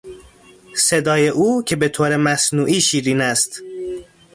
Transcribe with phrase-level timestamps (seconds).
[0.75, 3.61] صدای او که بهطور مصنوعی شیرین است